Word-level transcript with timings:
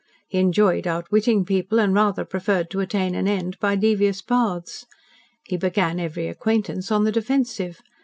He 0.29 0.39
enjoyed 0.39 0.87
outwitting 0.87 1.45
people 1.45 1.79
and 1.79 1.93
rather 1.93 2.25
preferred 2.25 2.71
to 2.71 2.79
attain 2.79 3.13
an 3.13 3.27
end 3.27 3.59
by 3.59 3.75
devious 3.75 4.19
paths. 4.23 4.87
He 5.45 5.57
began 5.57 5.99
every 5.99 6.27
acquaintance 6.27 6.89
on 6.91 7.03
the 7.03 7.11
defensive. 7.11 7.83